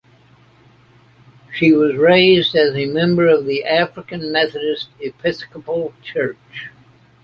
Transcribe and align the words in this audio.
She 1.53 1.73
was 1.73 1.95
raised 1.95 2.55
as 2.55 2.73
a 2.73 2.87
member 2.87 3.27
of 3.27 3.45
the 3.45 3.63
African 3.65 4.31
Methodist 4.31 4.89
Episcopal 4.99 5.93
church. 6.01 6.71